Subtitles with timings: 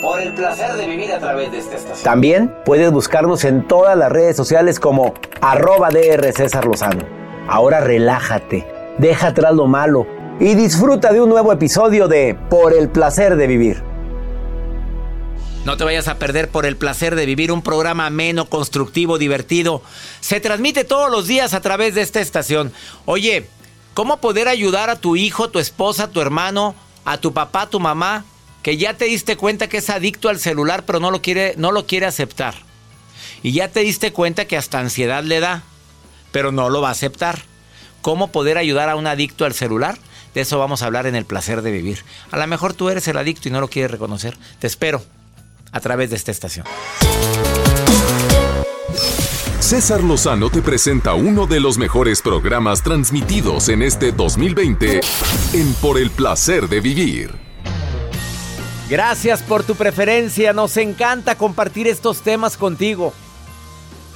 [0.00, 2.04] Por el placer de vivir a través de esta estación.
[2.04, 7.04] También puedes buscarnos en todas las redes sociales como arroba DR César Lozano.
[7.48, 8.66] Ahora relájate,
[8.98, 10.06] deja atrás lo malo
[10.40, 13.82] y disfruta de un nuevo episodio de Por el placer de vivir.
[15.64, 19.80] No te vayas a perder por el placer de vivir un programa ameno, constructivo, divertido.
[20.20, 22.70] Se transmite todos los días a través de esta estación.
[23.06, 23.48] Oye,
[23.94, 26.74] ¿cómo poder ayudar a tu hijo, tu esposa, tu hermano,
[27.06, 28.26] a tu papá, tu mamá,
[28.64, 31.70] que ya te diste cuenta que es adicto al celular, pero no lo quiere, no
[31.70, 32.54] lo quiere aceptar?
[33.42, 35.62] Y ya te diste cuenta que hasta ansiedad le da,
[36.32, 37.42] pero no lo va a aceptar.
[38.00, 39.98] ¿Cómo poder ayudar a un adicto al celular?
[40.32, 42.04] De eso vamos a hablar en el placer de vivir.
[42.30, 44.38] A lo mejor tú eres el adicto y no lo quieres reconocer.
[44.60, 45.04] Te espero
[45.70, 46.64] a través de esta estación.
[49.60, 55.00] César Lozano te presenta uno de los mejores programas transmitidos en este 2020
[55.52, 57.43] en Por el placer de vivir.
[58.88, 60.52] Gracias por tu preferencia.
[60.52, 63.14] Nos encanta compartir estos temas contigo.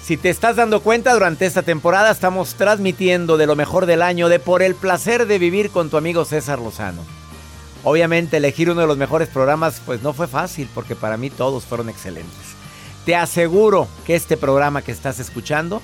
[0.02, 4.28] Si te estás dando cuenta, durante esta temporada estamos transmitiendo de lo mejor del año
[4.28, 7.02] de Por el placer de vivir con tu amigo César Lozano.
[7.82, 11.64] Obviamente elegir uno de los mejores programas pues no fue fácil porque para mí todos
[11.64, 12.56] fueron excelentes.
[13.06, 15.80] Te aseguro que este programa que estás escuchando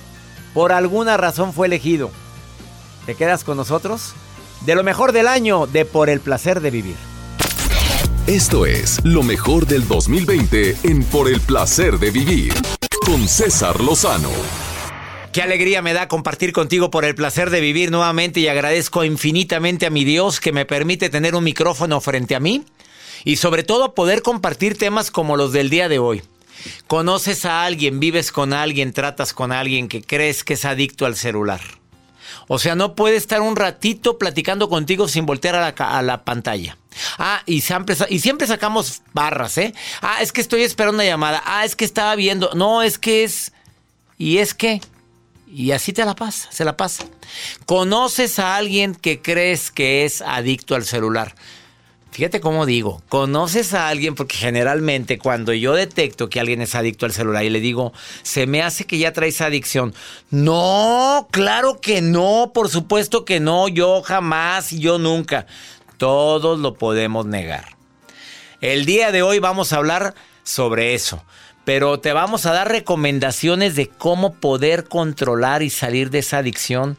[0.53, 2.11] por alguna razón fue elegido.
[3.07, 4.13] ¿Te quedas con nosotros?
[4.61, 7.14] De lo mejor del año de Por el placer de vivir.
[8.27, 12.55] Esto es lo mejor del 2020 en Por el placer de vivir
[13.05, 14.31] con César Lozano.
[15.31, 19.85] Qué alegría me da compartir contigo por el placer de vivir nuevamente y agradezco infinitamente
[19.85, 22.65] a mi Dios que me permite tener un micrófono frente a mí
[23.25, 26.23] y sobre todo poder compartir temas como los del día de hoy.
[26.87, 31.15] Conoces a alguien, vives con alguien, tratas con alguien que crees que es adicto al
[31.15, 31.61] celular.
[32.47, 36.25] O sea, no puede estar un ratito platicando contigo sin voltear a la, a la
[36.25, 36.75] pantalla.
[37.17, 39.73] Ah, y siempre, y siempre sacamos barras, ¿eh?
[40.01, 41.41] Ah, es que estoy esperando una llamada.
[41.45, 42.51] Ah, es que estaba viendo.
[42.53, 43.51] No, es que es...
[44.17, 44.81] Y es que...
[45.47, 47.05] Y así te la pasa, se la pasa.
[47.65, 51.35] Conoces a alguien que crees que es adicto al celular.
[52.15, 57.05] Fíjate cómo digo, conoces a alguien porque generalmente cuando yo detecto que alguien es adicto
[57.05, 57.91] al celular y le digo,
[58.23, 59.93] se me hace que ya traes adicción.
[60.29, 65.45] No, claro que no, por supuesto que no, yo jamás y yo nunca.
[65.97, 67.75] Todos lo podemos negar.
[68.61, 71.23] El día de hoy vamos a hablar sobre eso.
[71.65, 76.95] pero te vamos a dar recomendaciones de cómo poder controlar y salir de esa adicción.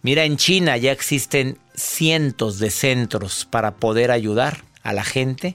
[0.00, 5.54] Mira, en China ya existen cientos de centros para poder ayudar a la gente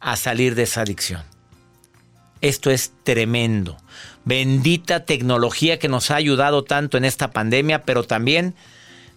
[0.00, 1.22] a salir de esa adicción.
[2.40, 3.76] Esto es tremendo.
[4.24, 8.54] Bendita tecnología que nos ha ayudado tanto en esta pandemia, pero también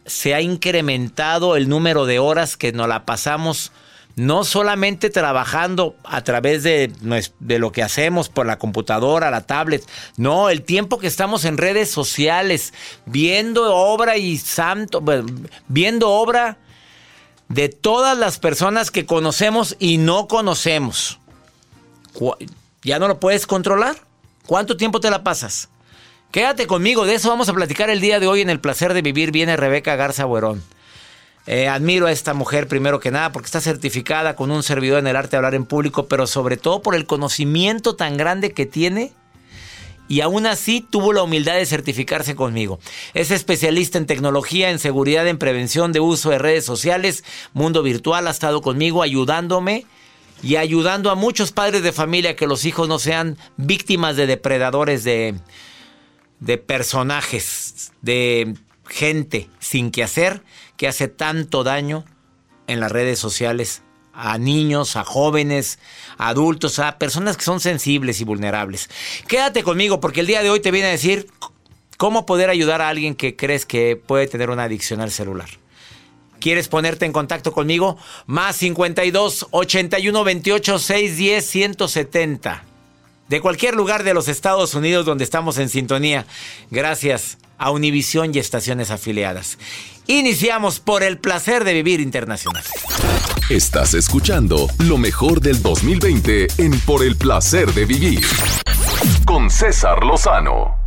[0.07, 3.71] se ha incrementado el número de horas que nos la pasamos
[4.17, 6.91] no solamente trabajando a través de,
[7.39, 9.87] de, lo que hacemos por la computadora, la tablet,
[10.17, 12.73] no, el tiempo que estamos en redes sociales,
[13.05, 15.03] viendo obra y santo,
[15.67, 16.57] viendo obra
[17.47, 21.19] de todas las personas que conocemos y no conocemos.
[22.81, 23.97] ¿Ya no lo puedes controlar?
[24.47, 25.69] ¿Cuánto tiempo te la pasas?
[26.31, 29.01] Quédate conmigo, de eso vamos a platicar el día de hoy en el placer de
[29.01, 29.31] vivir.
[29.31, 30.61] Viene Rebeca Garza Buerón.
[31.45, 35.07] Eh, admiro a esta mujer primero que nada porque está certificada con un servidor en
[35.07, 38.65] el arte de hablar en público, pero sobre todo por el conocimiento tan grande que
[38.65, 39.13] tiene
[40.09, 42.79] y aún así tuvo la humildad de certificarse conmigo.
[43.13, 48.27] Es especialista en tecnología, en seguridad, en prevención de uso de redes sociales, mundo virtual,
[48.27, 49.85] ha estado conmigo ayudándome
[50.43, 55.05] y ayudando a muchos padres de familia que los hijos no sean víctimas de depredadores
[55.05, 55.35] de,
[56.39, 58.55] de personajes, de
[58.87, 60.43] gente sin que hacer
[60.77, 62.05] que hace tanto daño
[62.67, 63.81] en las redes sociales
[64.13, 65.79] a niños, a jóvenes,
[66.17, 68.89] a adultos, a personas que son sensibles y vulnerables.
[69.27, 71.27] Quédate conmigo porque el día de hoy te viene a decir
[71.97, 75.49] cómo poder ayudar a alguien que crees que puede tener una adicción al celular.
[76.39, 77.97] ¿Quieres ponerte en contacto conmigo?
[78.25, 82.63] Más 52 81 28 610 170.
[83.29, 86.25] De cualquier lugar de los Estados Unidos donde estamos en sintonía.
[86.71, 89.57] Gracias a Univisión y estaciones afiliadas.
[90.07, 92.63] Iniciamos por el placer de vivir internacional.
[93.49, 98.25] Estás escuchando lo mejor del 2020 en Por el placer de vivir
[99.25, 100.86] con César Lozano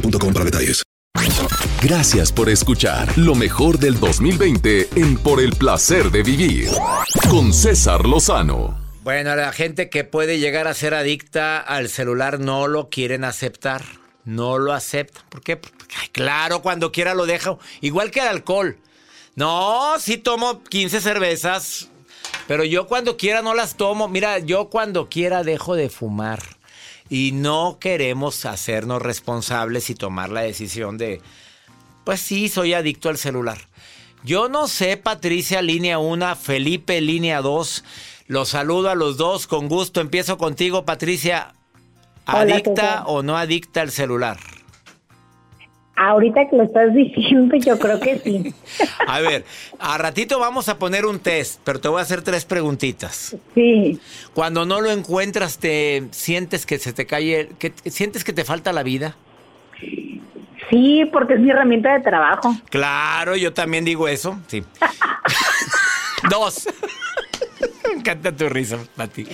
[0.00, 0.82] para detalles.
[1.82, 6.68] Gracias por escuchar lo mejor del 2020 en Por el placer de vivir
[7.30, 8.78] con César Lozano.
[9.02, 13.82] Bueno, la gente que puede llegar a ser adicta al celular no lo quieren aceptar.
[14.24, 15.22] No lo aceptan.
[15.28, 15.60] ¿Por qué?
[16.00, 17.60] Ay, claro, cuando quiera lo dejo.
[17.80, 18.78] Igual que el alcohol.
[19.36, 21.88] No, sí tomo 15 cervezas,
[22.48, 24.08] pero yo cuando quiera no las tomo.
[24.08, 26.55] Mira, yo cuando quiera dejo de fumar
[27.08, 31.20] y no queremos hacernos responsables y tomar la decisión de,
[32.04, 33.58] pues sí, soy adicto al celular.
[34.24, 37.84] Yo no sé, Patricia, línea 1, Felipe, línea 2.
[38.26, 40.00] Los saludo a los dos con gusto.
[40.00, 41.54] Empiezo contigo, Patricia.
[42.24, 44.38] ¿Adicta o no adicta al celular?
[45.96, 48.54] Ahorita que lo estás diciendo, yo creo que sí.
[49.06, 49.44] A ver,
[49.78, 53.36] a ratito vamos a poner un test, pero te voy a hacer tres preguntitas.
[53.54, 53.98] Sí.
[54.34, 58.72] Cuando no lo encuentras, ¿te sientes que se te cae, que sientes que te falta
[58.72, 59.16] la vida?
[60.70, 62.54] Sí, porque es mi herramienta de trabajo.
[62.70, 64.64] Claro, yo también digo eso, sí.
[66.30, 66.68] Dos.
[67.92, 69.26] Me encanta tu risa, Pati.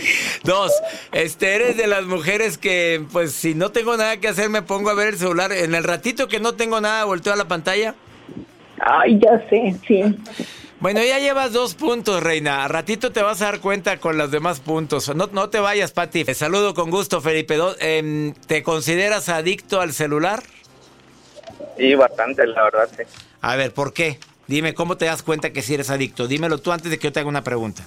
[0.45, 0.73] Dos,
[1.13, 4.91] este, eres de las mujeres que, pues, si no tengo nada que hacer, me pongo
[4.91, 5.53] a ver el celular.
[5.53, 7.95] En el ratito que no tengo nada, volteo a la pantalla.
[8.81, 10.03] Ay, ya sé, sí.
[10.81, 12.65] Bueno, ya llevas dos puntos, Reina.
[12.65, 15.15] A ratito te vas a dar cuenta con los demás puntos.
[15.15, 16.25] No, no te vayas, Pati.
[16.25, 17.57] Te saludo con gusto, Felipe.
[17.79, 20.43] Em, ¿Te consideras adicto al celular?
[21.79, 23.05] Sí, bastante, la verdad, sí.
[23.41, 24.19] A ver, ¿por qué?
[24.49, 26.27] Dime, ¿cómo te das cuenta que si eres adicto?
[26.27, 27.85] Dímelo tú antes de que yo te haga una pregunta.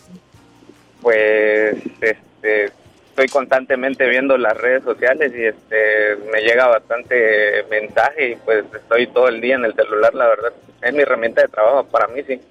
[1.10, 2.66] Pues, este,
[3.10, 9.06] estoy constantemente viendo las redes sociales y este, me llega bastante mensaje y pues estoy
[9.06, 10.52] todo el día en el celular, la verdad.
[10.82, 12.42] Es mi herramienta de trabajo, para mí sí.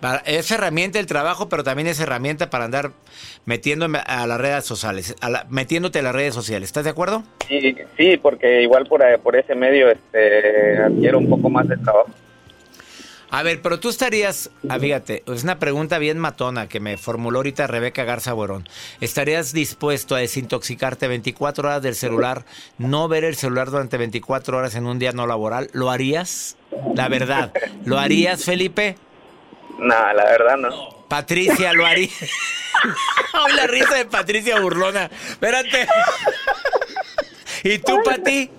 [0.00, 2.92] Para- es herramienta el trabajo, pero también es herramienta para andar
[3.44, 6.70] metiéndome a las redes sociales, a la- metiéndote a las redes sociales.
[6.70, 7.22] ¿Estás de acuerdo?
[7.48, 11.76] Sí, sí, porque igual por, eh, por ese medio este, adquiero un poco más de
[11.76, 12.08] trabajo.
[13.32, 17.38] A ver, pero tú estarías, ah, fíjate, es una pregunta bien matona que me formuló
[17.38, 18.68] ahorita Rebeca Garza Borón.
[19.00, 22.44] ¿Estarías dispuesto a desintoxicarte 24 horas del celular,
[22.78, 25.70] no ver el celular durante 24 horas en un día no laboral?
[25.72, 26.56] ¿Lo harías?
[26.96, 27.52] La verdad,
[27.84, 28.96] ¿lo harías, Felipe?
[29.78, 31.00] Nada, la verdad no.
[31.08, 32.08] Patricia, ¿lo haría?
[33.32, 35.10] Ay, la risa de Patricia burlona.
[35.28, 35.86] Espérate.
[37.62, 38.50] ¿Y tú, Pati?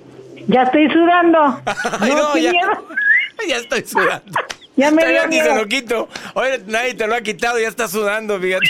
[0.48, 1.62] Ya estoy sudando.
[2.00, 2.52] Ay, no, qué ya.
[2.52, 2.88] miedo.
[3.48, 4.32] Ya estoy sudando.
[4.76, 6.08] Ya me dio se lo quito.
[6.34, 8.68] Oye, nadie te lo ha quitado, ya está sudando, fíjate.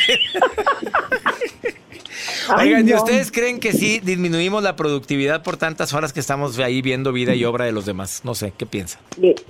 [2.50, 2.98] Ay, Oigan, ¿y no.
[2.98, 7.36] ustedes creen que sí disminuimos la productividad por tantas horas que estamos ahí viendo vida
[7.36, 8.22] y obra de los demás?
[8.24, 9.01] No sé, ¿qué piensan?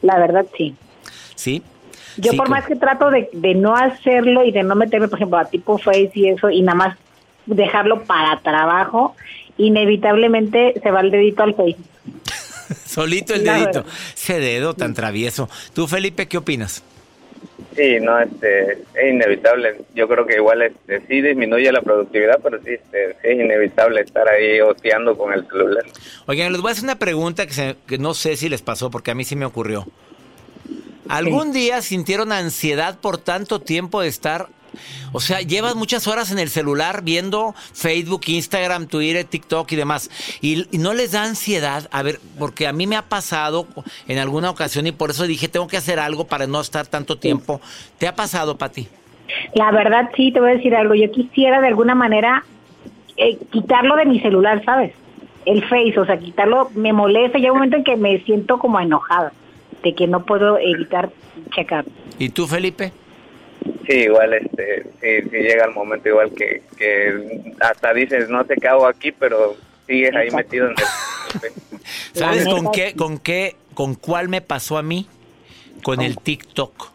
[0.02, 0.76] La verdad, sí.
[1.36, 1.64] ¿Sí?
[2.18, 5.18] Yo Sí, por más que trato de, de no hacerlo y de no meterme, por
[5.18, 6.98] ejemplo, a tipo Face y eso, y nada más
[7.46, 9.16] dejarlo para trabajo,
[9.58, 11.78] inevitablemente se va el dedito al Face.
[12.94, 13.86] Solito el dedito.
[14.14, 15.50] Ese dedo tan travieso.
[15.74, 16.84] ¿Tú, Felipe, qué opinas?
[17.76, 19.78] Sí, no, este, es inevitable.
[19.96, 24.02] Yo creo que igual este, sí disminuye la productividad, pero sí, este, sí es inevitable
[24.02, 25.86] estar ahí oteando con el celular.
[26.26, 28.92] Oigan, les voy a hacer una pregunta que, se- que no sé si les pasó
[28.92, 29.88] porque a mí sí me ocurrió.
[31.08, 34.48] ¿Algún día sintieron ansiedad por tanto tiempo de estar?
[35.12, 40.10] O sea, llevas muchas horas en el celular viendo Facebook, Instagram, Twitter, TikTok y demás.
[40.42, 41.88] Y, y no les da ansiedad.
[41.92, 43.68] A ver, porque a mí me ha pasado
[44.08, 47.18] en alguna ocasión y por eso dije, tengo que hacer algo para no estar tanto
[47.18, 47.62] tiempo.
[47.98, 48.88] ¿Te ha pasado, Pati?
[49.54, 50.94] La verdad, sí, te voy a decir algo.
[50.94, 52.44] Yo quisiera de alguna manera
[53.18, 54.94] eh, quitarlo de mi celular, ¿sabes?
[55.46, 57.38] El Face, o sea, quitarlo me molesta.
[57.38, 59.34] Llega un momento en que me siento como enojada
[59.84, 61.10] de que no puedo evitar
[61.56, 61.86] checar.
[62.20, 62.92] ¿Y tú, Felipe?
[63.88, 68.56] Sí, igual, este, sí, sí llega el momento igual que, que hasta dices, no sé
[68.56, 69.56] qué hago aquí, pero
[69.88, 71.80] sigues ahí metido en el...
[72.14, 75.08] ¿Sabes con qué, con qué, con cuál me pasó a mí?
[75.84, 76.92] Con el TikTok.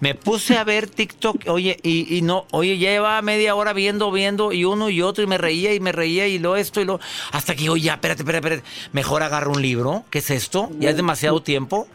[0.00, 4.10] Me puse a ver TikTok, oye, y, y no, oye, ya llevaba media hora viendo,
[4.10, 6.84] viendo, y uno y otro, y me reía y me reía, y lo esto y
[6.84, 7.00] lo.
[7.32, 8.68] Hasta que, oye, ya, espérate, espérate, espérate.
[8.92, 10.04] Mejor agarro un libro.
[10.10, 10.70] ¿Qué es esto?
[10.78, 11.86] ¿Ya es demasiado tiempo?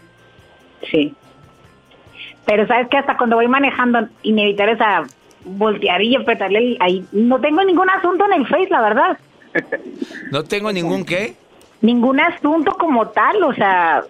[0.91, 1.15] Sí.
[2.45, 5.03] Pero sabes que hasta cuando voy manejando, inevitable esa
[5.45, 7.05] voltear y apretarle ahí.
[7.11, 9.17] No tengo ningún asunto en el Face, la verdad.
[10.31, 11.35] No tengo ningún qué.
[11.81, 14.03] Ningún asunto como tal, o sea,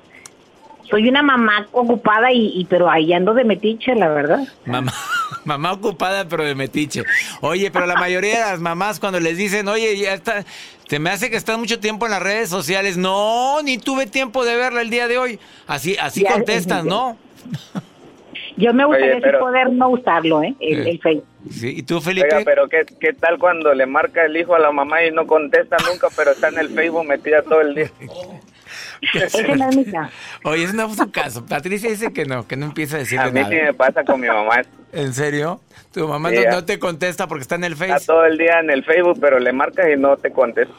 [0.89, 4.47] soy una mamá ocupada y, y pero ahí ando de metiche, la verdad.
[4.65, 4.93] Mamá,
[5.43, 7.03] mamá ocupada, pero de metiche.
[7.41, 10.45] Oye, pero la mayoría de las mamás cuando les dicen, oye, ya está,
[10.87, 12.95] te me hace que estás mucho tiempo en las redes sociales.
[12.95, 15.39] No, ni tuve tiempo de verla el día de hoy.
[15.67, 16.85] Así, así Ya, contestas.
[16.85, 17.17] ¿no?
[18.57, 20.53] Yo me gustaría Oye, sí poder no usarlo, ¿eh?
[20.59, 20.89] El, Eh.
[20.91, 21.23] el Face.
[21.49, 22.27] Sí, ¿Y tú, Felipe?
[22.27, 25.25] Oiga, pero ¿qué, ¿qué tal cuando le marca el hijo a la mamá y no
[25.27, 27.91] contesta nunca, pero está en el Facebook metida todo el día?
[29.13, 30.11] Ese no es mi caso.
[30.45, 31.45] Oye, ese no fue su caso.
[31.45, 33.49] Patricia dice que no, que no empieza a decirle A mí nada.
[33.49, 34.61] sí me pasa con mi mamá.
[34.93, 35.59] ¿En serio?
[35.91, 38.05] Tu mamá Sí, no, te contesta porque está en el Está Face.
[38.07, 40.73] todo el día en el Facebook, pero le marcas y no te contesta.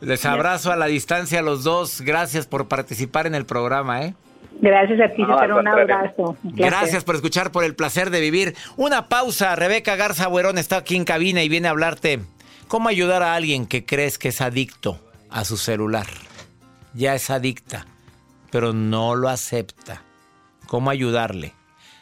[0.00, 2.00] Les abrazo a la distancia a los dos.
[2.02, 4.14] Gracias por participar en el programa, ¿eh?
[4.60, 6.36] Gracias a ti, No, un abrazo.
[6.42, 6.54] Un.
[6.54, 8.54] Gracias por escuchar, por el placer de vivir.
[8.76, 9.56] Una pausa.
[9.56, 12.20] Rebeca Garza Buerón está aquí en cabina y viene a hablarte
[12.68, 14.98] cómo ayudar a alguien que crees que es adicto
[15.30, 16.06] a su celular.
[16.94, 17.86] Ya es adicta,
[18.50, 20.02] pero no lo acepta.
[20.66, 21.54] ¿Cómo ayudarle?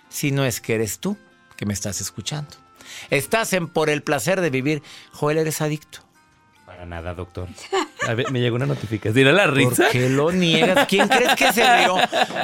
[0.08, 1.16] Si no es que eres tú
[1.56, 2.50] que me estás escuchando.
[3.10, 4.82] Estás en Por el placer de vivir.
[5.12, 6.00] Joel, eres adicto.
[6.80, 7.46] Para nada, doctor.
[8.08, 9.12] A ver, me llegó una notificación.
[9.14, 9.82] ¿Dirá la risa?
[9.82, 10.86] ¿Por qué lo niegas?
[10.88, 11.96] ¿Quién crees que se rió?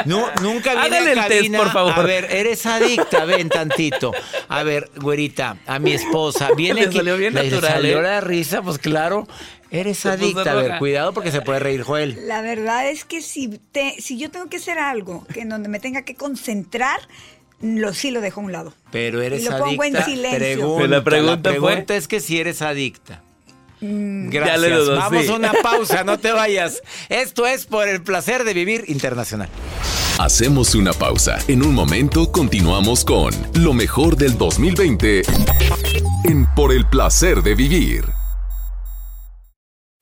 [0.04, 1.94] No, nunca viene Hágale a el test, por favor.
[1.96, 4.12] A ver, eres adicta, ven tantito.
[4.48, 6.50] A ver, güerita, a mi esposa.
[6.54, 6.98] Viene Le aquí.
[6.98, 8.02] salió bien Le natural, salió ¿eh?
[8.02, 9.26] la risa, pues claro.
[9.70, 10.52] Eres Se adicta.
[10.52, 12.18] A ver, cuidado porque se puede reír Joel.
[12.28, 15.70] La verdad es que si, te, si yo tengo que hacer algo que en donde
[15.70, 17.00] me tenga que concentrar,
[17.62, 18.74] lo, sí lo dejo a un lado.
[18.92, 19.64] Pero eres Y lo adicta.
[19.70, 20.38] pongo en silencio.
[20.38, 23.22] Pregunta, la pregunta fue- pregunta es que si eres adicta.
[23.80, 24.86] Mm, Gracias.
[24.86, 25.30] Ya Vamos sí.
[25.30, 26.82] a una pausa, no te vayas.
[27.08, 29.48] Esto es por el placer de vivir internacional.
[30.18, 31.38] Hacemos una pausa.
[31.46, 35.22] En un momento continuamos con lo mejor del 2020
[36.24, 38.04] en Por el placer de vivir.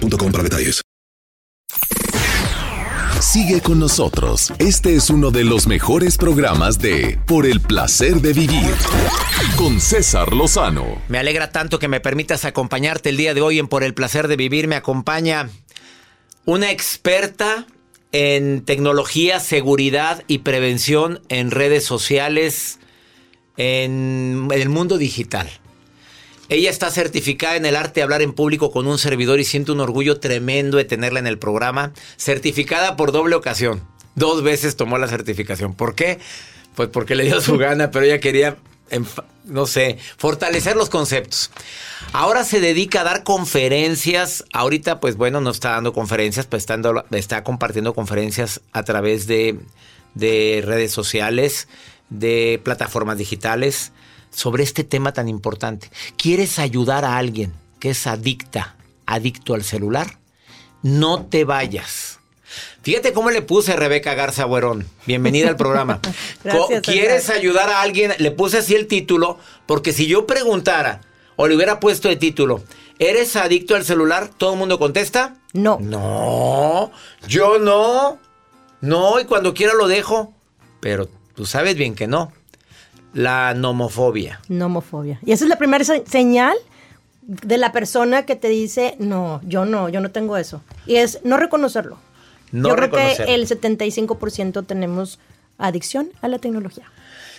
[0.00, 0.82] para detalles.
[3.20, 4.52] Sigue con nosotros.
[4.58, 8.70] Este es uno de los mejores programas de Por el placer de vivir
[9.56, 11.02] con César Lozano.
[11.08, 14.28] Me alegra tanto que me permitas acompañarte el día de hoy en Por el placer
[14.28, 14.68] de vivir.
[14.68, 15.48] Me acompaña
[16.44, 17.66] una experta
[18.12, 22.78] en tecnología, seguridad y prevención en redes sociales
[23.56, 25.50] en el mundo digital.
[26.48, 29.72] Ella está certificada en el arte de hablar en público con un servidor y siento
[29.72, 31.92] un orgullo tremendo de tenerla en el programa.
[32.16, 33.82] Certificada por doble ocasión.
[34.14, 35.74] Dos veces tomó la certificación.
[35.74, 36.18] ¿Por qué?
[36.74, 38.56] Pues porque le dio su gana, pero ella quería,
[39.44, 41.50] no sé, fortalecer los conceptos.
[42.12, 44.44] Ahora se dedica a dar conferencias.
[44.52, 46.66] Ahorita, pues bueno, no está dando conferencias, pues
[47.10, 49.58] está, compartiendo conferencias a través de,
[50.14, 51.66] de redes sociales,
[52.08, 53.92] de plataformas digitales,
[54.30, 55.90] sobre este tema tan importante.
[56.16, 60.18] ¿Quieres ayudar a alguien que es adicta, adicto al celular?
[60.82, 62.16] No te vayas.
[62.82, 64.86] Fíjate cómo le puse a Rebeca Garza Buerón.
[65.06, 66.00] Bienvenida al programa.
[66.44, 68.12] Gracias, ¿Quieres ayudar a alguien?
[68.18, 71.00] Le puse así el título, porque si yo preguntara
[71.34, 72.62] o le hubiera puesto de título,
[72.98, 74.30] ¿eres adicto al celular?
[74.36, 75.36] ¿Todo el mundo contesta?
[75.52, 75.78] No.
[75.80, 76.92] No,
[77.26, 78.18] yo no.
[78.80, 80.32] No, y cuando quiera lo dejo.
[80.80, 82.32] Pero tú sabes bien que no.
[83.16, 84.40] La nomofobia.
[84.48, 85.18] Nomofobia.
[85.24, 86.54] Y esa es la primera se- señal
[87.22, 90.60] de la persona que te dice, no, yo no, yo no tengo eso.
[90.86, 91.98] Y es no reconocerlo.
[92.52, 93.26] No yo creo reconocerlo.
[93.26, 95.18] que el 75% tenemos
[95.58, 96.84] adicción a la tecnología.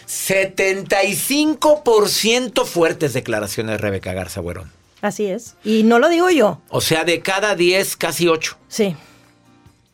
[0.07, 4.71] 75% fuertes declaraciones, Rebeca Garza Buerón.
[5.01, 5.55] Así es.
[5.63, 6.59] Y no lo digo yo.
[6.69, 8.57] O sea, de cada 10, casi 8.
[8.67, 8.95] Sí.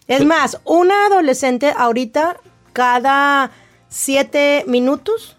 [0.08, 2.38] Es más, una adolescente ahorita,
[2.74, 3.52] cada
[3.89, 5.38] siete minutos,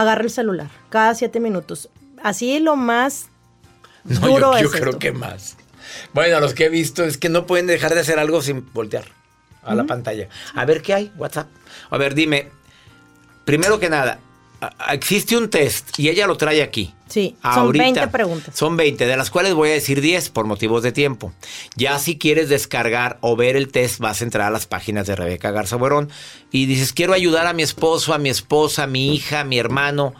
[0.00, 0.68] agarra el celular.
[0.90, 1.88] Cada siete minutos.
[2.22, 3.28] Así lo más
[4.04, 4.98] No, duro yo, yo es creo esto.
[4.98, 5.56] que más.
[6.12, 9.04] Bueno, los que he visto es que no pueden dejar de hacer algo sin voltear
[9.62, 10.28] a la pantalla.
[10.54, 11.48] A ver qué hay, WhatsApp.
[11.90, 12.48] A ver, dime,
[13.44, 14.18] primero que nada,
[14.90, 16.94] existe un test y ella lo trae aquí.
[17.08, 17.84] Sí, son Ahorita.
[17.84, 18.54] 20 preguntas.
[18.56, 21.32] Son 20, de las cuales voy a decir 10 por motivos de tiempo.
[21.74, 25.16] Ya si quieres descargar o ver el test, vas a entrar a las páginas de
[25.16, 26.10] Rebeca Garza Buerón
[26.50, 29.58] y dices, quiero ayudar a mi esposo, a mi esposa, a mi hija, a mi
[29.58, 30.14] hermano,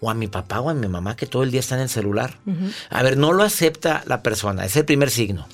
[0.00, 1.88] o a mi papá o a mi mamá que todo el día está en el
[1.88, 2.38] celular.
[2.90, 5.46] A ver, no lo acepta la persona, es el primer signo.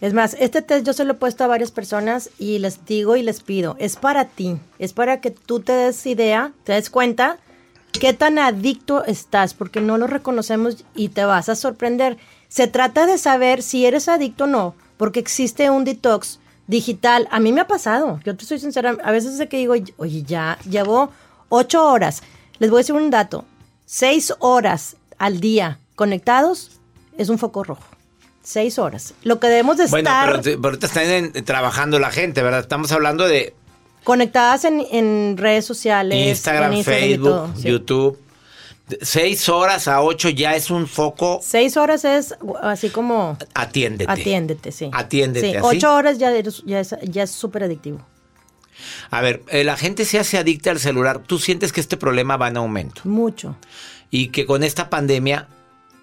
[0.00, 3.16] Es más, este test yo se lo he puesto a varias personas y les digo
[3.16, 6.90] y les pido, es para ti, es para que tú te des idea, te des
[6.90, 7.38] cuenta
[7.98, 12.16] qué tan adicto estás, porque no lo reconocemos y te vas a sorprender.
[12.48, 17.28] Se trata de saber si eres adicto o no, porque existe un detox digital.
[17.30, 20.22] A mí me ha pasado, yo te soy sincera, a veces es que digo, oye,
[20.22, 21.10] ya llevo
[21.48, 22.22] ocho horas.
[22.58, 23.44] Les voy a decir un dato,
[23.84, 26.80] seis horas al día conectados
[27.18, 27.84] es un foco rojo.
[28.42, 29.14] Seis horas.
[29.24, 32.42] Lo que debemos de Bueno, estar pero, te- pero ahorita están en- trabajando la gente,
[32.42, 32.60] ¿verdad?
[32.60, 33.54] Estamos hablando de
[34.06, 36.16] conectadas en, en redes sociales.
[36.28, 37.54] Instagram, en Facebook, todo.
[37.60, 38.18] YouTube.
[39.02, 41.40] Seis horas a ocho ya es un foco.
[41.42, 44.08] Seis horas es así como Atiéndete.
[44.08, 44.90] atiéndete, sí.
[44.92, 45.66] Atiéndete, Sí, ¿así?
[45.66, 47.98] ocho horas ya, eres- ya es ya es súper adictivo.
[49.10, 51.18] A ver, eh, la gente se hace adicta al celular.
[51.18, 53.00] ¿Tú sientes que este problema va en aumento?
[53.04, 53.56] Mucho.
[54.12, 55.48] Y que con esta pandemia,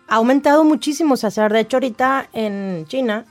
[0.09, 1.53] Ha aumentado muchísimo, César.
[1.53, 3.23] De hecho, ahorita en China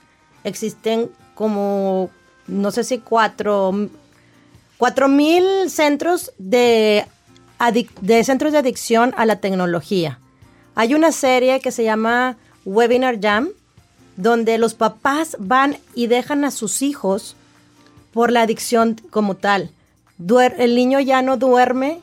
[0.45, 2.09] existen como,
[2.47, 3.89] no sé si cuatro,
[4.83, 7.07] cuatro mil centros de,
[8.01, 10.19] de centros de adicción a la tecnología.
[10.75, 13.51] Hay una serie que se llama Webinar Jam,
[14.17, 17.37] donde los papás van y dejan a sus hijos
[18.13, 19.71] por la adicción como tal.
[20.19, 22.01] Duer- el niño ya no duerme,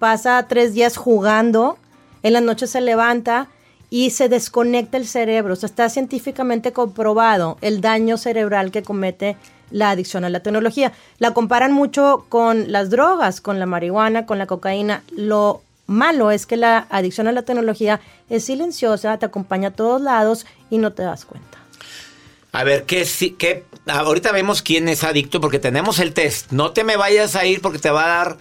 [0.00, 1.78] pasa tres días jugando,
[2.24, 3.46] en la noche se levanta
[3.88, 5.54] y se desconecta el cerebro.
[5.54, 9.36] Está científicamente comprobado el daño cerebral que comete
[9.70, 10.92] la adicción a la tecnología.
[11.18, 15.02] La comparan mucho con las drogas, con la marihuana, con la cocaína.
[15.16, 20.00] Lo malo es que la adicción a la tecnología es silenciosa, te acompaña a todos
[20.00, 21.58] lados y no te das cuenta.
[22.52, 23.06] a ver, ¿qué,
[23.38, 23.64] qué?
[23.86, 26.50] Ahorita vemos quién es adicto porque tenemos el test.
[26.52, 28.36] No te me vayas a ir porque te va a dar.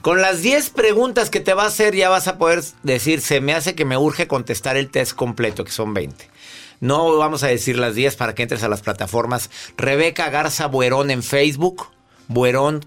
[0.00, 3.40] Con las 10 preguntas que te va a hacer, ya vas a poder decir, se
[3.40, 6.30] me hace que me urge contestar el test completo, que son 20.
[6.80, 9.50] No vamos a decir las 10 para que entres a las plataformas.
[9.76, 11.88] Rebeca Garza Buerón en Facebook,
[12.28, 12.84] Buerón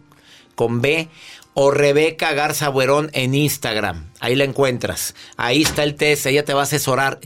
[0.55, 1.09] con B,
[1.53, 4.11] o Rebeca Garza Buerón en Instagram.
[4.19, 5.15] Ahí la encuentras.
[5.35, 7.19] Ahí está el test, ella te va a asesorar.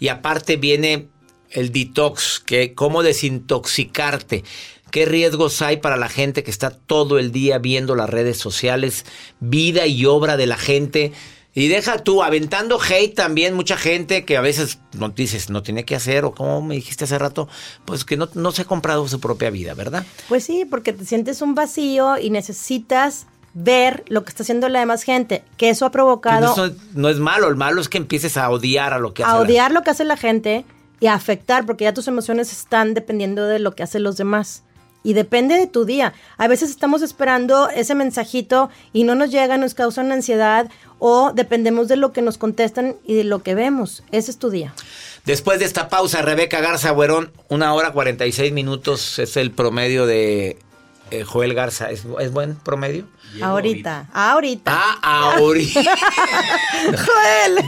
[0.00, 1.08] Y aparte viene
[1.50, 4.44] el detox, que cómo desintoxicarte.
[4.90, 9.04] ¿Qué riesgos hay para la gente que está todo el día viendo las redes sociales,
[9.38, 11.12] vida y obra de la gente?
[11.58, 15.84] Y deja tú, aventando hate también, mucha gente que a veces no dices, no tiene
[15.84, 17.48] que hacer, o como me dijiste hace rato,
[17.84, 20.04] pues que no, no se ha comprado su propia vida, ¿verdad?
[20.28, 24.78] Pues sí, porque te sientes un vacío y necesitas ver lo que está haciendo la
[24.78, 27.98] demás gente, que eso ha provocado Pues eso no es malo, el malo es que
[27.98, 30.64] empieces a odiar a lo que hace a la- odiar lo que hace la gente
[31.00, 34.62] y a afectar, porque ya tus emociones están dependiendo de lo que hacen los demás.
[35.02, 36.12] Y depende de tu día.
[36.36, 41.32] A veces estamos esperando ese mensajito y no nos llega, nos causa una ansiedad o
[41.32, 44.02] dependemos de lo que nos contestan y de lo que vemos.
[44.10, 44.74] Ese es tu día.
[45.24, 50.58] Después de esta pausa, Rebeca Garza Buerón, una hora 46 minutos es el promedio de
[51.10, 51.90] eh, Joel Garza.
[51.90, 53.06] ¿Es, es buen promedio?
[53.42, 54.72] ahorita, ahorita.
[54.74, 55.82] Ah, ahorita.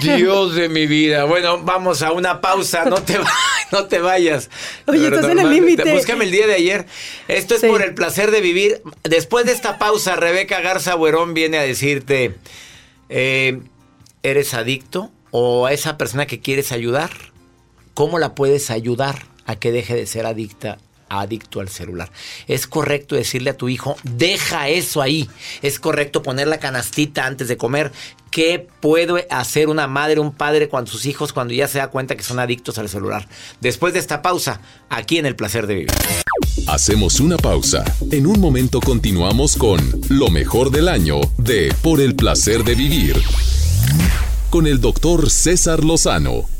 [0.16, 1.24] Dios de mi vida.
[1.24, 2.84] Bueno, vamos a una pausa.
[2.84, 3.18] No te,
[3.72, 4.50] no te vayas.
[4.86, 5.92] Oye, Pero estás en el límite.
[5.92, 6.86] Búscame el día de ayer.
[7.28, 8.82] Esto es por el placer de vivir.
[9.02, 12.36] Después de esta pausa, Rebeca Garza Buerón viene a decirte,
[13.08, 13.60] eh,
[14.22, 15.10] ¿eres adicto?
[15.30, 17.10] ¿O a esa persona que quieres ayudar?
[17.94, 20.78] ¿Cómo la puedes ayudar a que deje de ser adicta?
[21.10, 22.10] Adicto al celular.
[22.46, 25.28] Es correcto decirle a tu hijo, deja eso ahí.
[25.60, 27.92] Es correcto poner la canastita antes de comer.
[28.30, 32.16] ¿Qué puede hacer una madre, un padre con sus hijos cuando ya se da cuenta
[32.16, 33.28] que son adictos al celular?
[33.60, 35.90] Después de esta pausa, aquí en El Placer de Vivir.
[36.68, 37.84] Hacemos una pausa.
[38.12, 43.20] En un momento continuamos con lo mejor del año de Por el placer de vivir.
[44.50, 46.59] Con el doctor César Lozano.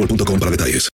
[0.01, 0.89] boostmobile.com para detalles.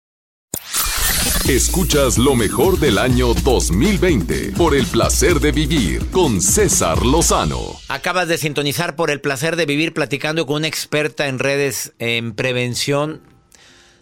[1.48, 7.78] Escuchas lo mejor del año 2020 por el placer de vivir con César Lozano.
[7.88, 12.34] Acabas de sintonizar por el placer de vivir platicando con una experta en redes en
[12.34, 13.22] prevención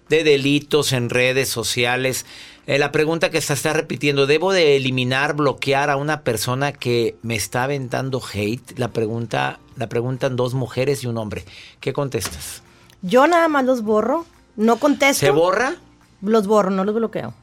[0.09, 2.25] de delitos en redes sociales.
[2.65, 7.15] Eh, la pregunta que se está repitiendo, ¿debo de eliminar, bloquear a una persona que
[7.21, 8.77] me está aventando hate?
[8.79, 11.45] La pregunta la preguntan dos mujeres y un hombre.
[11.79, 12.63] ¿Qué contestas?
[13.03, 15.25] Yo nada más los borro, no contesto.
[15.25, 15.75] ¿Se borra?
[16.21, 17.33] Los borro, no los bloqueo.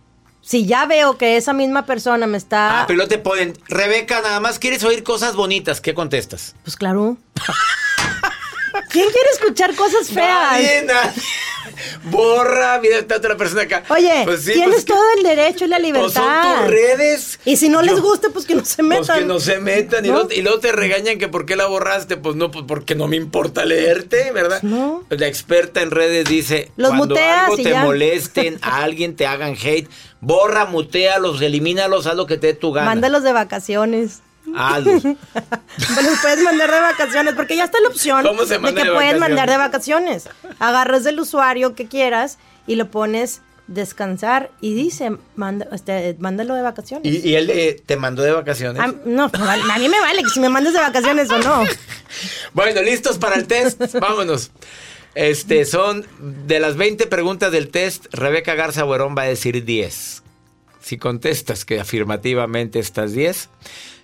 [0.40, 2.82] Si ya veo que esa misma persona me está...
[2.82, 5.80] Ah, pero te ponen, Rebeca, nada más quieres oír cosas bonitas.
[5.80, 6.56] ¿Qué contestas?
[6.64, 7.16] Pues claro.
[8.90, 10.52] ¿Quién quiere escuchar cosas feas?
[10.52, 11.22] Nadie, nadie.
[12.04, 13.82] Borra, mira, está otra persona acá.
[13.88, 16.12] Oye, Pues sí, tienes pues que- todo el derecho y la Pues libertad.
[16.22, 17.40] son tus redes.
[17.44, 19.06] Y si no les gusta, pues que no se metan.
[19.06, 20.04] Pues que no se metan.
[20.04, 22.16] Y, luego, y luego te regañan que por qué la borraste.
[22.16, 24.62] Pues no, pues porque no me importa leerte, ¿verdad?
[24.62, 25.04] No.
[25.08, 27.82] La experta en redes dice: Los cuando muteas algo te ya.
[27.84, 29.88] molesten, a alguien te hagan hate,
[30.20, 32.86] borra, mutealos, elimínalos, haz lo que te dé tu gana.
[32.86, 34.20] Mándalos de vacaciones.
[34.56, 35.02] Hazlos.
[35.02, 38.84] Pues los puedes mandar de vacaciones, porque ya está la opción ¿Cómo se de que
[38.84, 39.20] de vacaciones?
[39.20, 40.28] mandar de vacaciones.
[40.58, 46.62] Agarras del usuario que quieras y lo pones descansar y dice, manda, este, mándalo de
[46.62, 47.06] vacaciones.
[47.06, 48.82] Y, y él eh, te mandó de vacaciones.
[48.82, 51.64] A, no, a mí me vale que si me mandas de vacaciones o no.
[52.52, 53.80] Bueno, listos para el test.
[53.94, 54.50] Vámonos.
[55.14, 56.06] Este, son
[56.46, 60.22] de las 20 preguntas del test, Rebeca Garza Buerón va a decir 10.
[60.82, 63.48] Si contestas que afirmativamente estás 10,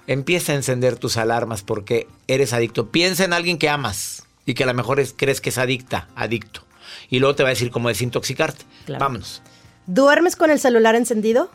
[0.06, 2.90] empieza a encender tus alarmas porque eres adicto.
[2.90, 6.08] Piensa en alguien que amas y que a lo mejor es- crees que es adicta,
[6.14, 6.62] adicto.
[7.10, 8.64] Y luego te va a decir cómo desintoxicarte.
[8.86, 9.04] Claro.
[9.04, 9.42] Vámonos.
[9.86, 11.50] ¿Duermes con el celular encendido?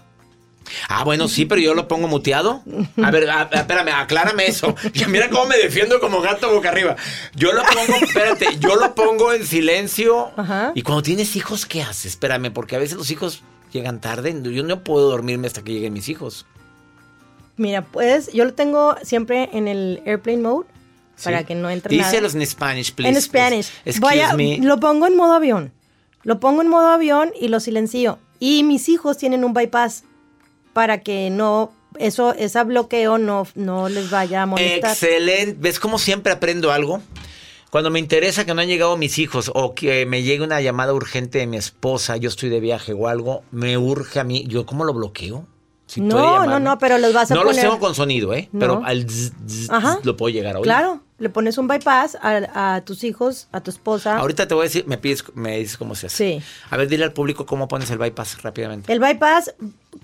[0.87, 2.63] Ah, bueno, sí, pero yo lo pongo muteado.
[3.03, 4.75] A ver, a- a- espérame, aclárame eso.
[4.93, 6.95] Ya Mira cómo me defiendo como gato boca arriba.
[7.35, 10.31] Yo lo pongo, espérate, yo lo pongo en silencio.
[10.75, 12.05] Y cuando tienes hijos, ¿qué haces?
[12.13, 13.41] Espérame, porque a veces los hijos
[13.79, 14.35] llegan tarde.
[14.43, 16.45] Yo no puedo dormirme hasta que lleguen mis hijos.
[17.57, 20.65] Mira, pues yo lo tengo siempre en el airplane mode
[21.23, 22.09] para que no entre nada.
[22.09, 23.15] Díselos en Spanish, please.
[23.15, 23.71] en Spanish.
[23.83, 23.99] please.
[23.99, 24.57] Voy a- Excuse me.
[24.65, 25.71] lo pongo en modo avión.
[26.23, 28.17] Lo pongo en modo avión y lo silencio.
[28.39, 30.03] Y mis hijos tienen un bypass
[30.73, 34.91] para que no eso ese bloqueo no, no les vaya a molestar.
[34.91, 35.55] Excelente.
[35.59, 37.01] ¿Ves cómo siempre aprendo algo?
[37.73, 40.93] Cuando me interesa que no han llegado mis hijos o que me llegue una llamada
[40.93, 44.45] urgente de mi esposa, yo estoy de viaje o algo, me urge a mí.
[44.47, 45.47] ¿Yo cómo lo bloqueo?
[45.87, 47.63] Si no, no, no, pero los vas a No los poner.
[47.65, 48.47] tengo con sonido, ¿eh?
[48.51, 48.59] No.
[48.59, 49.97] Pero al zzz, zzz, Ajá.
[50.03, 50.65] lo puedo llegar a oír.
[50.65, 54.17] Claro, le pones un bypass a, a tus hijos, a tu esposa.
[54.17, 56.39] Ahorita te voy a decir, me pides, me dices cómo se hace.
[56.39, 56.45] Sí.
[56.69, 58.93] A ver, dile al público cómo pones el bypass rápidamente.
[58.93, 59.55] El bypass,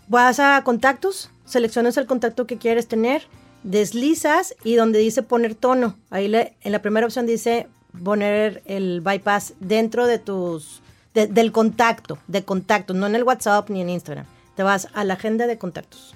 [0.08, 3.28] vas a contactos, seleccionas el contacto que quieres tener,
[3.64, 7.68] deslizas y donde dice poner tono, ahí le- en la primera opción dice
[8.04, 10.82] poner el bypass dentro de tus,
[11.14, 14.26] de- del contacto, de contactos, no en el WhatsApp ni en Instagram.
[14.56, 16.14] Te vas a la agenda de contactos.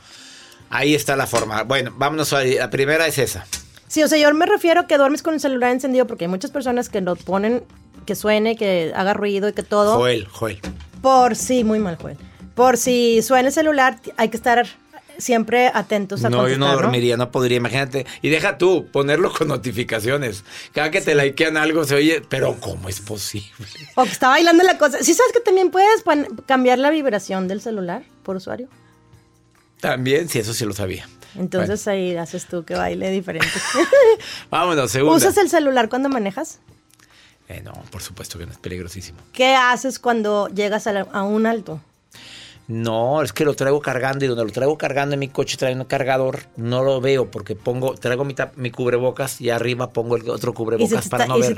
[0.69, 1.63] Ahí está la forma.
[1.63, 3.45] Bueno, vámonos a la primera es esa.
[3.87, 6.29] Sí, o sea, yo me refiero a que duermes con el celular encendido porque hay
[6.29, 7.63] muchas personas que lo ponen,
[8.05, 9.97] que suene, que haga ruido y que todo.
[9.97, 10.59] Joel, Joel.
[11.01, 12.17] Por sí, muy mal, Joel.
[12.55, 14.65] Por si suena el celular, hay que estar
[15.17, 18.05] siempre atentos a No, yo no dormiría, no podría, imagínate.
[18.21, 20.43] Y deja tú, ponerlo con notificaciones.
[20.73, 23.67] Cada que te likean algo se oye, pero ¿cómo es posible?
[23.95, 24.99] O que está bailando la cosa.
[25.01, 26.03] ¿Sí sabes que también puedes
[26.45, 28.67] cambiar la vibración del celular por usuario?
[29.79, 31.07] También, sí, eso sí lo sabía.
[31.35, 33.47] Entonces ahí haces tú que baile diferente.
[34.49, 35.17] Vámonos, segunda.
[35.17, 36.59] ¿Usas el celular cuando manejas?
[37.49, 39.19] Eh, no, por supuesto que no, es peligrosísimo.
[39.33, 41.81] ¿Qué haces cuando llegas a, la- a un alto?
[42.67, 45.81] No, es que lo traigo cargando y donde lo traigo cargando en mi coche traigo
[45.81, 50.29] un cargador, no lo veo porque pongo, traigo mi, mi cubrebocas y arriba pongo el
[50.29, 51.57] otro cubrebocas para está- no ver.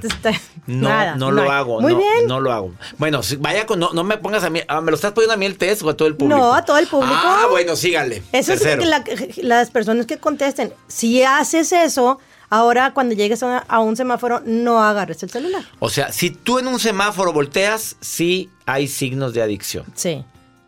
[0.68, 1.80] No, nada, no lo hago.
[1.82, 2.28] Muy no, bien.
[2.28, 2.72] No lo hago.
[2.98, 5.34] Bueno, si- vaya con, no, no me pongas a mí, ah, ¿me lo estás poniendo
[5.36, 6.40] a mí el test o a todo el público?
[6.40, 7.14] No, a todo el público.
[7.16, 8.24] Ah, bueno, síganle.
[8.32, 8.82] Eso Tercero.
[8.82, 10.74] es que la- las personas que contesten.
[10.88, 15.64] Si haces eso, ahora cuando llegues a, a un semáforo, no agarres el celular.
[15.80, 19.86] O sea, si tú en un semáforo volteas, sí hay signos de adicción.
[19.94, 20.26] Sí.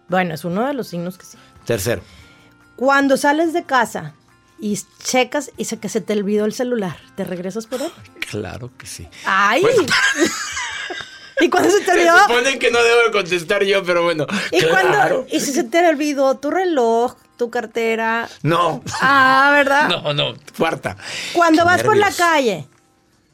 [0.09, 1.37] Bueno, es uno de los signos que sí.
[1.65, 2.01] Tercero.
[2.75, 4.13] Cuando sales de casa
[4.59, 7.91] y checas y se, que se te olvidó el celular, ¿te regresas por él?
[8.29, 9.07] Claro que sí.
[9.25, 9.63] ¡Ay!
[11.39, 12.17] ¿Y cuando se te Se olvidó?
[12.27, 14.25] supone que no debo de contestar yo, pero bueno.
[14.51, 14.69] ¿Y, claro.
[14.71, 18.27] cuando, y si se te olvidó tu reloj, tu cartera?
[18.43, 18.83] No.
[19.01, 19.87] Ah, ¿verdad?
[19.87, 20.33] No, no.
[20.57, 20.97] Cuarta.
[21.33, 22.67] Cuando Qué vas por la calle,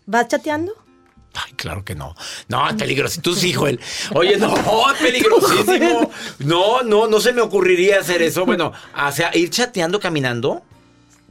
[0.06, 0.74] ¿vas chateando?
[1.34, 2.16] Ay, claro que no.
[2.48, 3.22] No, es peligroso.
[3.22, 3.80] Tú sí, Joel.
[4.14, 4.56] Oye, no,
[4.92, 6.12] es peligrosísimo.
[6.40, 8.46] No, no, no se me ocurriría hacer eso.
[8.46, 10.64] Bueno, o sea, ir chateando caminando.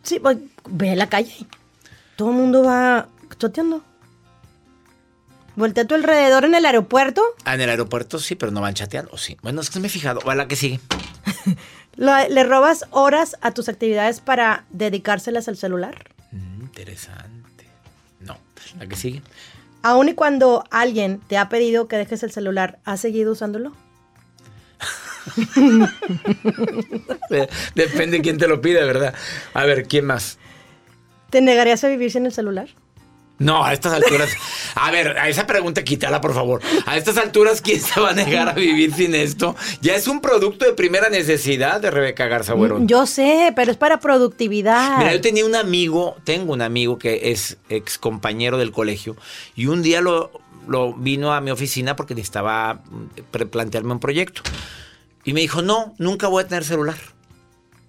[0.02, 0.38] Sí, pues,
[0.68, 1.46] ve a la calle.
[2.16, 3.82] Todo el mundo va chateando.
[5.54, 7.22] Voltea a tu alrededor en el aeropuerto.
[7.44, 9.10] Ah, en el aeropuerto sí, pero no van chateando.
[9.12, 9.36] ¿o sí?
[9.42, 10.20] Bueno, es que me he fijado.
[10.20, 10.80] Va la que sigue.
[11.96, 16.10] le robas horas a tus actividades para dedicárselas al celular.
[16.32, 17.66] Mm, interesante.
[18.20, 18.38] No,
[18.78, 19.22] la que sigue.
[19.82, 23.72] Aún y cuando alguien te ha pedido que dejes el celular, ¿has seguido usándolo?
[27.74, 29.14] Depende de quién te lo pide, ¿verdad?
[29.54, 30.38] A ver, ¿quién más?
[31.30, 32.68] ¿Te negarías a vivir sin el celular?
[33.38, 34.30] No, a estas alturas.
[34.76, 36.60] A ver, a esa pregunta quítala, por favor.
[36.86, 39.56] A estas alturas, ¿quién se va a negar a vivir sin esto?
[39.80, 42.86] Ya es un producto de primera necesidad de Rebeca Garza Buerón.
[42.86, 44.98] Yo sé, pero es para productividad.
[44.98, 49.16] Mira, yo tenía un amigo, tengo un amigo que es ex compañero del colegio,
[49.56, 50.30] y un día lo,
[50.68, 52.80] lo vino a mi oficina porque necesitaba
[53.32, 54.42] pre- plantearme un proyecto.
[55.24, 56.98] Y me dijo, no, nunca voy a tener celular.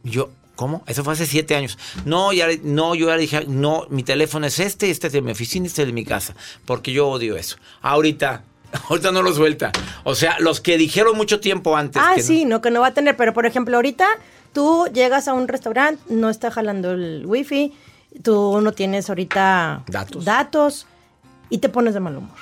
[0.04, 0.84] Y yo, ¿cómo?
[0.88, 1.78] Eso fue hace siete años.
[2.06, 5.32] No, ya, no, yo ya dije, no, mi teléfono es este, este es de mi
[5.32, 6.36] oficina, este es de mi casa,
[6.66, 7.58] porque yo odio eso.
[7.82, 8.44] Ahorita,
[8.90, 9.72] ahorita no lo suelta.
[10.04, 12.02] O sea, los que dijeron mucho tiempo antes.
[12.04, 13.16] Ah, que no- sí, no, que no va a tener.
[13.18, 14.08] Pero, por ejemplo, ahorita
[14.54, 17.74] tú llegas a un restaurante, no está jalando el wifi,
[18.22, 20.24] tú no tienes ahorita Datos.
[20.26, 20.88] datos
[21.50, 22.38] y te pones de mal humor.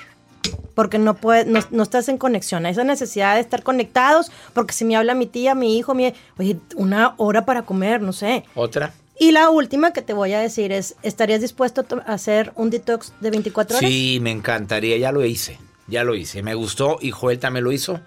[0.75, 2.65] Porque no, puedes, no, no estás en conexión.
[2.65, 6.13] Hay esa necesidad de estar conectados, porque si me habla mi tía, mi hijo, mi...
[6.39, 8.45] Oye, una hora para comer, no sé.
[8.55, 8.93] Otra.
[9.19, 12.69] Y la última que te voy a decir es, ¿estarías dispuesto a a hacer un
[12.71, 13.87] detox de 24 horas?
[13.89, 17.71] Sí, me encantaría, ya lo hice, ya lo hice, me gustó y Joel también lo
[17.71, 17.99] hizo,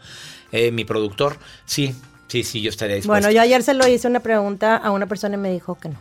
[0.50, 1.94] eh, mi productor, sí,
[2.26, 3.12] sí, sí, yo estaría dispuesto.
[3.26, 5.90] Bueno, yo ayer se lo hice una pregunta a una persona y me dijo que
[5.90, 6.00] no.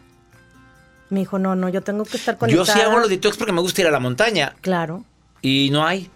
[1.11, 2.73] Me dijo, no, no, yo tengo que estar Yo conectada.
[2.73, 5.03] sí hago los detox porque me gusta ir a la montaña Claro.
[5.43, 6.09] y no hay.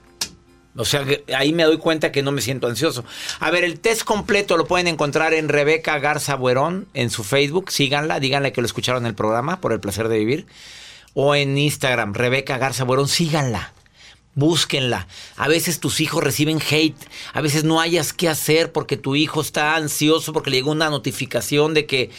[0.78, 3.04] O sea, ahí me doy cuenta que no me siento ansioso.
[3.40, 7.72] A ver, el test completo lo pueden encontrar en Rebeca Garza Buerón en su Facebook.
[7.72, 10.46] Síganla, díganle que lo escucharon en el programa por el placer de vivir.
[11.14, 13.74] O en Instagram, Rebeca Garza Buerón, síganla.
[14.36, 15.08] Búsquenla.
[15.36, 16.96] A veces tus hijos reciben hate.
[17.34, 20.92] A veces no hayas qué hacer porque tu hijo está ansioso porque le llegó una
[20.92, 22.12] notificación de que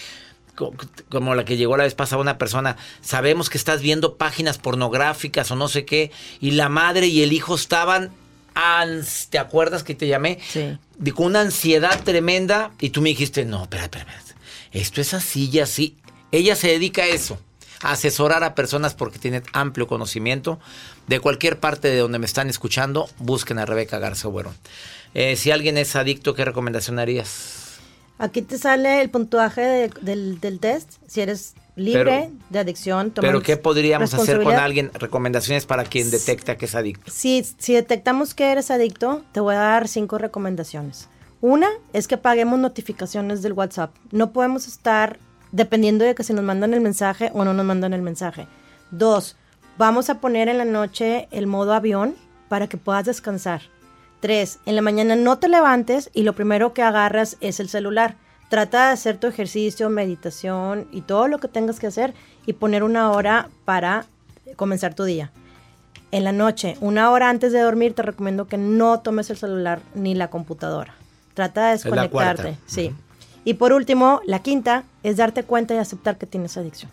[0.56, 0.74] co-
[1.10, 5.48] como la que llegó la vez pasada una persona, sabemos que estás viendo páginas pornográficas
[5.52, 8.10] o no sé qué, y la madre y el hijo estaban,
[8.58, 10.38] ans- ¿te acuerdas que te llamé?
[10.48, 10.76] Sí.
[10.98, 14.38] De- con una ansiedad tremenda, y tú me dijiste, no, espera, espera, espera,
[14.72, 15.96] esto es así y así.
[16.32, 17.38] Ella se dedica a eso,
[17.82, 20.58] a asesorar a personas porque tiene amplio conocimiento.
[21.06, 24.54] De cualquier parte de donde me están escuchando, busquen a Rebeca Garza Buerón.
[25.14, 27.78] Eh, si alguien es adicto, ¿qué recomendación harías?
[28.18, 30.94] Aquí te sale el puntuaje de- del, del test.
[31.06, 34.90] Si eres libre Pero- de adicción, Pero ¿qué podríamos hacer con alguien?
[34.94, 37.10] Recomendaciones para quien detecta que es adicto.
[37.10, 41.08] Si, si detectamos que eres adicto, te voy a dar cinco recomendaciones.
[41.40, 43.94] Una es que paguemos notificaciones del WhatsApp.
[44.10, 45.18] No podemos estar
[45.52, 48.46] dependiendo de que si nos mandan el mensaje o no nos mandan el mensaje.
[48.90, 49.36] Dos,
[49.76, 52.16] vamos a poner en la noche el modo avión
[52.48, 53.62] para que puedas descansar.
[54.20, 58.16] Tres, en la mañana no te levantes y lo primero que agarras es el celular.
[58.48, 62.14] Trata de hacer tu ejercicio, meditación y todo lo que tengas que hacer
[62.46, 64.06] y poner una hora para
[64.56, 65.30] comenzar tu día.
[66.10, 69.80] En la noche, una hora antes de dormir, te recomiendo que no tomes el celular
[69.94, 70.94] ni la computadora.
[71.34, 72.56] Trata de desconectarte.
[72.66, 72.94] Sí.
[73.44, 76.90] Y por último, la quinta es darte cuenta y aceptar que tienes adicción.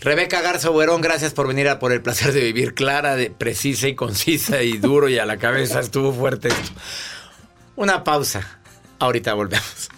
[0.00, 2.74] Rebeca Garza Buerón, gracias por venir a por el placer de vivir.
[2.74, 5.80] Clara, de, precisa y concisa y duro y a la cabeza.
[5.80, 6.72] Estuvo fuerte esto.
[7.76, 8.60] Una pausa.
[8.98, 9.88] Ahorita volvemos.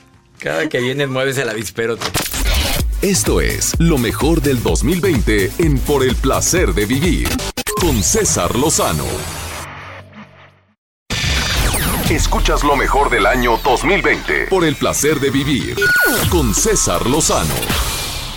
[0.42, 1.96] Cada que vienes mueves el avispero.
[3.00, 7.28] Esto es lo mejor del 2020 en Por el placer de vivir
[7.80, 9.04] con César Lozano.
[12.10, 15.76] Escuchas lo mejor del año 2020 por el placer de vivir
[16.28, 17.54] con César Lozano.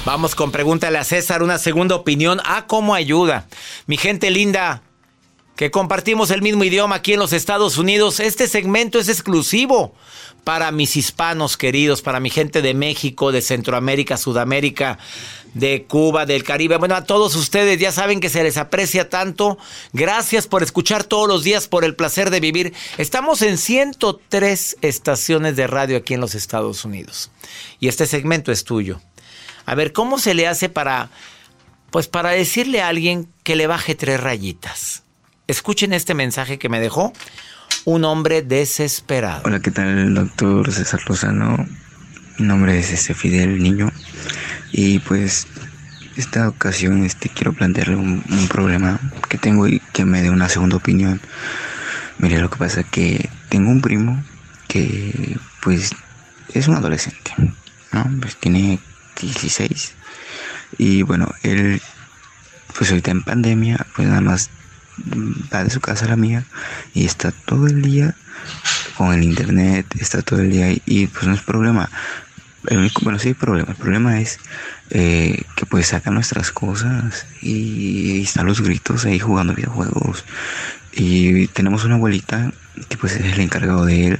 [0.06, 3.48] Vamos con pregúntale a César una segunda opinión a cómo ayuda.
[3.88, 4.84] Mi gente linda,
[5.56, 9.96] que compartimos el mismo idioma aquí en los Estados Unidos, este segmento es exclusivo
[10.46, 15.00] para mis hispanos queridos, para mi gente de México, de Centroamérica, Sudamérica,
[15.56, 16.78] de Cuba, del Caribe.
[16.78, 19.58] Bueno, a todos ustedes ya saben que se les aprecia tanto.
[19.92, 22.74] Gracias por escuchar todos los días, por el placer de vivir.
[23.00, 27.32] Estamos en 103 estaciones de radio aquí en los Estados Unidos.
[27.80, 29.02] Y este segmento es tuyo.
[29.66, 31.10] A ver, ¿cómo se le hace para,
[31.90, 35.02] pues para decirle a alguien que le baje tres rayitas?
[35.48, 37.14] Escuchen este mensaje que me dejó
[37.86, 39.42] un hombre desesperado.
[39.46, 41.68] Hola, ¿qué tal, doctor César Lozano?
[42.38, 43.92] Mi nombre es este Fidel Niño
[44.72, 45.48] y pues
[46.18, 49.00] esta ocasión este quiero plantearle un, un problema
[49.30, 51.22] que tengo y que me dé una segunda opinión.
[52.18, 54.24] Mire, lo que pasa es que tengo un primo
[54.68, 55.92] que pues
[56.54, 57.34] es un adolescente,
[57.92, 58.10] ¿no?
[58.22, 58.80] Pues tiene
[59.22, 59.94] 16
[60.78, 61.82] y bueno, él
[62.78, 64.50] pues ahorita en pandemia pues nada más
[65.54, 66.46] va de su casa a la mía
[66.94, 68.16] y está todo el día
[68.98, 71.90] con el internet, está todo el día y pues no es problema.
[72.68, 73.72] El único, bueno, sí hay problema.
[73.72, 74.40] El problema es
[74.90, 80.26] eh, que pues saca nuestras cosas y, están los gritos ahí jugando videojuegos.
[80.94, 82.52] Y tenemos una abuelita
[82.90, 84.20] que pues es el encargado de él.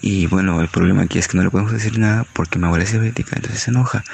[0.00, 2.84] Y bueno, el problema aquí es que no le podemos decir nada porque mi abuela
[2.84, 4.04] es diabética, entonces se enoja.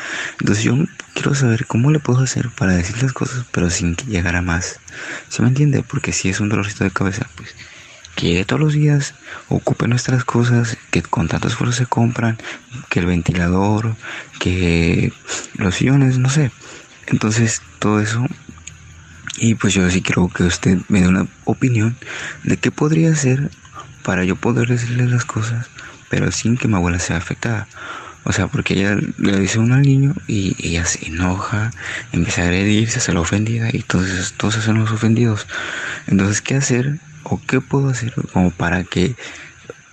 [0.41, 0.77] Entonces yo
[1.15, 4.81] quiero saber cómo le puedo hacer para decir las cosas, pero sin que llegara más.
[5.29, 5.83] ¿Se me entiende?
[5.83, 7.55] Porque si es un dolorcito de cabeza, pues
[8.15, 9.15] que todos los días
[9.49, 12.39] ocupe nuestras cosas que con tanto esfuerzo se compran,
[12.91, 13.97] que el ventilador,
[14.39, 15.13] que
[15.55, 16.51] los sillones, no sé.
[17.07, 18.27] Entonces todo eso
[19.39, 21.97] y pues yo sí quiero que usted me dé una opinión
[22.45, 23.51] de qué podría hacer
[24.03, 25.69] para yo poder decirle las cosas,
[26.13, 27.67] pero sin que mi abuela sea afectada.
[28.25, 31.71] O sea, porque ella le dice uno al niño y ella se enoja,
[32.13, 35.47] empieza a agredirse, se la ofendida y todos, todos son los ofendidos.
[36.07, 39.17] Entonces, ¿qué hacer o qué puedo hacer como para que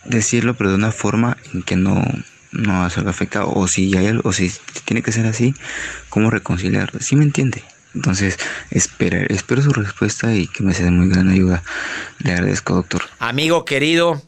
[0.04, 2.04] decirlo, pero de una forma en que no,
[2.52, 3.50] no salga afectado?
[3.54, 4.52] O si, hay, o si
[4.84, 5.56] tiene que ser así,
[6.10, 7.00] ¿cómo reconciliarlo?
[7.00, 7.64] ¿Sí me entiende?
[7.96, 8.38] Entonces,
[8.72, 11.64] espera, espero su respuesta y que me sea de muy gran ayuda.
[12.20, 13.04] Le agradezco, doctor.
[13.20, 14.22] Amigo querido,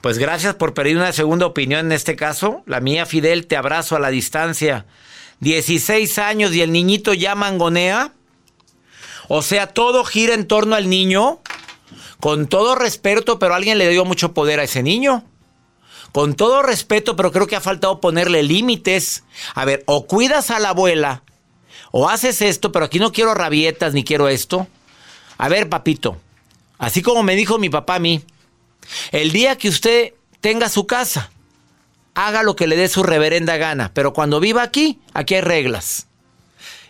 [0.00, 2.62] pues gracias por pedir una segunda opinión en este caso.
[2.66, 4.86] La mía, Fidel, te abrazo a la distancia.
[5.40, 8.12] 16 años y el niñito ya mangonea.
[9.28, 11.40] O sea, todo gira en torno al niño.
[12.18, 15.24] Con todo respeto, pero alguien le dio mucho poder a ese niño.
[16.12, 19.24] Con todo respeto, pero creo que ha faltado ponerle límites.
[19.54, 21.22] A ver, o cuidas a la abuela,
[21.92, 24.66] o haces esto, pero aquí no quiero rabietas ni quiero esto.
[25.38, 26.18] A ver, papito,
[26.78, 28.22] así como me dijo mi papá a mí,
[29.12, 31.30] el día que usted tenga su casa,
[32.14, 36.06] haga lo que le dé su reverenda gana, pero cuando viva aquí, aquí hay reglas.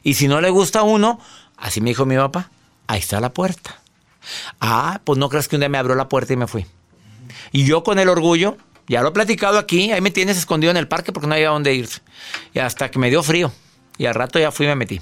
[0.02, 1.20] Y si no le gusta a uno,
[1.56, 2.50] así me dijo mi papá,
[2.86, 3.80] ahí está la puerta.
[4.60, 6.66] Ah, pues no creas que un día me abrió la puerta y me fui.
[7.52, 10.76] Y yo con el orgullo, ya lo he platicado aquí, ahí me tienes escondido en
[10.76, 11.88] el parque porque no había dónde ir.
[12.54, 13.52] Y hasta que me dio frío.
[13.98, 15.00] Y al rato ya fui y me metí.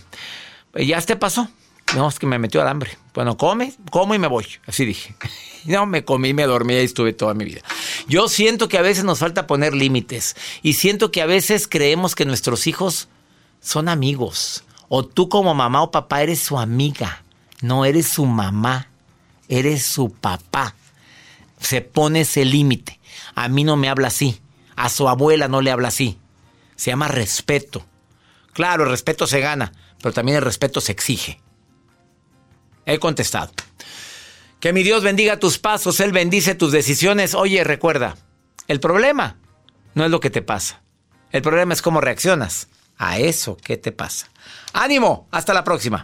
[0.75, 1.49] Ya este pasó.
[1.95, 2.99] No, es que me metió al hambre.
[3.15, 4.47] Bueno, come, como y me voy.
[4.67, 5.15] Así dije.
[5.65, 7.61] No, me comí, me dormí y estuve toda mi vida.
[8.07, 10.35] Yo siento que a veces nos falta poner límites.
[10.63, 13.09] Y siento que a veces creemos que nuestros hijos
[13.61, 14.65] son amigos.
[14.89, 17.23] O tú como mamá o papá eres su amiga.
[17.61, 18.89] No eres su mamá.
[19.49, 20.75] Eres su papá.
[21.61, 22.99] Se pone ese límite.
[23.35, 24.41] A mí no me habla así.
[24.77, 26.19] A su abuela no le habla así.
[26.77, 27.85] Se llama respeto.
[28.53, 31.41] Claro, el respeto se gana, pero también el respeto se exige.
[32.89, 33.53] He contestado.
[34.61, 37.35] Que mi Dios bendiga tus pasos, Él bendice tus decisiones.
[37.35, 38.17] Oye, recuerda,
[38.67, 39.37] el problema
[39.95, 40.81] no es lo que te pasa.
[41.31, 44.31] El problema es cómo reaccionas a eso que te pasa.
[44.73, 46.01] Ánimo, hasta la próxima.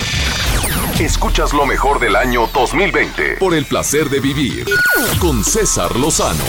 [1.01, 4.67] Escuchas lo mejor del año 2020 por el placer de vivir
[5.21, 6.45] con César Lozano.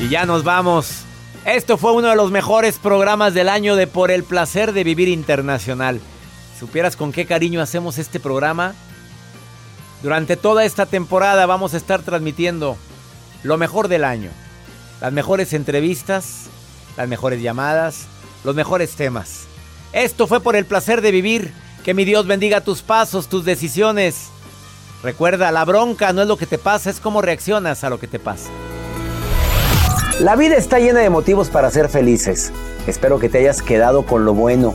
[0.00, 1.02] Y ya nos vamos.
[1.44, 5.08] Esto fue uno de los mejores programas del año de Por el placer de vivir
[5.08, 6.00] internacional.
[6.58, 8.74] ¿Supieras con qué cariño hacemos este programa?
[10.02, 12.76] Durante toda esta temporada vamos a estar transmitiendo
[13.44, 14.30] lo mejor del año.
[15.00, 16.46] Las mejores entrevistas,
[16.96, 18.06] las mejores llamadas,
[18.42, 19.44] los mejores temas.
[19.92, 21.52] Esto fue por el placer de vivir.
[21.84, 24.26] Que mi Dios bendiga tus pasos, tus decisiones.
[25.02, 28.08] Recuerda, la bronca no es lo que te pasa, es cómo reaccionas a lo que
[28.08, 28.50] te pasa.
[30.18, 32.52] La vida está llena de motivos para ser felices.
[32.88, 34.74] Espero que te hayas quedado con lo bueno